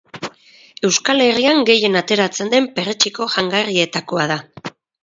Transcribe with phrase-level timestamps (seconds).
[0.89, 4.45] Euskal Herrian gehien ateratzen den perretxiko jangarrietakoa da.